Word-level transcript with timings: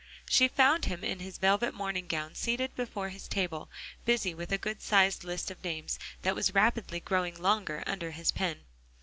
She 0.27 0.47
found 0.47 0.85
him 0.85 1.03
in 1.03 1.19
his 1.19 1.37
velvet 1.37 1.75
morning 1.75 2.07
gown 2.07 2.33
seated 2.33 2.75
before 2.75 3.09
his 3.09 3.27
table, 3.27 3.69
busy 4.03 4.33
with 4.33 4.51
a 4.51 4.57
good 4.57 4.81
sized 4.81 5.23
list 5.23 5.51
of 5.51 5.63
names 5.63 5.99
that 6.23 6.33
was 6.33 6.55
rapidly 6.55 6.99
growing 6.99 7.39
longer 7.39 7.83
under 7.85 8.09
his 8.09 8.31
pen. 8.31 8.61